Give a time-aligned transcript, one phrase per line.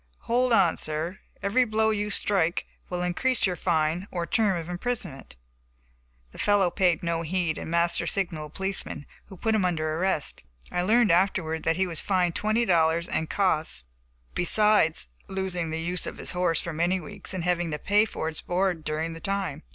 [0.21, 5.35] "Hold on, sir, every blow you strike will increase your fine or term of imprisonment."
[6.31, 10.41] The fellow paid no heed, and Master signaled a policeman, who put him under arrest.
[10.71, 13.83] I learned afterward that he was fined twenty dollars and costs,
[14.33, 18.27] besides losing the use of his horse for many weeks and having to pay for
[18.27, 19.61] its board during the time.